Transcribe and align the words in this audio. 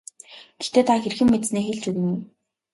Гэхдээ 0.59 0.83
та 0.87 0.95
хэрхэн 1.03 1.27
мэдсэнээ 1.31 1.65
хэлж 1.65 1.83
өгнө 1.89 2.07
үү. 2.13 2.17